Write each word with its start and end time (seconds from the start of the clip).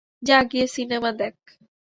যা 0.23 0.37
গিয়ে 0.43 0.65
সিনেমা 0.67 1.11
দেখ। 1.19 1.35